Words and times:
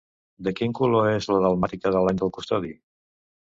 De 0.47 0.53
quin 0.59 0.73
color 0.79 1.11
és 1.11 1.29
la 1.33 1.39
dalmàtica 1.45 1.95
de 1.97 2.05
l'àngel 2.09 2.35
custodi? 2.41 2.77